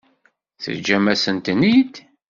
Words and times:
Teǧǧam-asen-ten-id. 0.63 1.93